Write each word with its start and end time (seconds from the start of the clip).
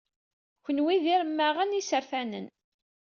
Kenwi 0.63 0.95
d 1.03 1.05
iremmaɣen 1.13 1.77
isertanen. 1.79 2.47